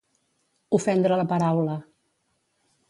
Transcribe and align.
Ofendre 0.79 1.21
la 1.21 1.27
paraula. 1.35 1.79